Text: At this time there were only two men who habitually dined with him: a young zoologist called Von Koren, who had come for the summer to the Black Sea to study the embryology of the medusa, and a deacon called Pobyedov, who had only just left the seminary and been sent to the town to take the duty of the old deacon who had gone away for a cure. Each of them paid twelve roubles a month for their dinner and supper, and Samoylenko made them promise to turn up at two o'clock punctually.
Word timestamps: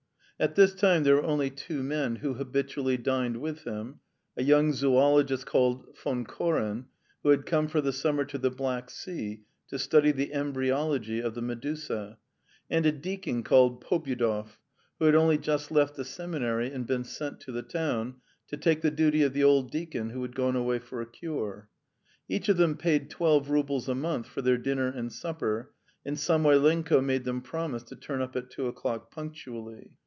At 0.39 0.55
this 0.55 0.73
time 0.73 1.03
there 1.03 1.17
were 1.17 1.23
only 1.23 1.51
two 1.51 1.83
men 1.83 2.15
who 2.15 2.33
habitually 2.33 2.97
dined 2.97 3.37
with 3.37 3.59
him: 3.63 3.99
a 4.35 4.41
young 4.41 4.73
zoologist 4.73 5.45
called 5.45 5.95
Von 6.03 6.25
Koren, 6.25 6.87
who 7.21 7.29
had 7.29 7.45
come 7.45 7.67
for 7.67 7.79
the 7.79 7.93
summer 7.93 8.25
to 8.25 8.39
the 8.39 8.49
Black 8.49 8.89
Sea 8.89 9.43
to 9.67 9.77
study 9.77 10.11
the 10.11 10.33
embryology 10.33 11.19
of 11.19 11.35
the 11.35 11.43
medusa, 11.43 12.17
and 12.71 12.87
a 12.87 12.91
deacon 12.91 13.43
called 13.43 13.81
Pobyedov, 13.85 14.57
who 14.97 15.05
had 15.05 15.13
only 15.13 15.37
just 15.37 15.69
left 15.69 15.93
the 15.95 16.03
seminary 16.03 16.71
and 16.71 16.87
been 16.87 17.03
sent 17.03 17.39
to 17.41 17.51
the 17.51 17.61
town 17.61 18.15
to 18.47 18.57
take 18.57 18.81
the 18.81 18.89
duty 18.89 19.21
of 19.21 19.33
the 19.33 19.43
old 19.43 19.69
deacon 19.69 20.09
who 20.09 20.23
had 20.23 20.33
gone 20.35 20.55
away 20.55 20.79
for 20.79 21.01
a 21.01 21.05
cure. 21.05 21.69
Each 22.27 22.49
of 22.49 22.57
them 22.57 22.77
paid 22.77 23.11
twelve 23.11 23.51
roubles 23.51 23.87
a 23.87 23.93
month 23.93 24.25
for 24.25 24.41
their 24.41 24.57
dinner 24.57 24.87
and 24.87 25.13
supper, 25.13 25.71
and 26.03 26.17
Samoylenko 26.17 26.99
made 26.99 27.25
them 27.25 27.41
promise 27.43 27.83
to 27.83 27.95
turn 27.95 28.23
up 28.23 28.35
at 28.35 28.49
two 28.49 28.65
o'clock 28.65 29.11
punctually. 29.11 29.91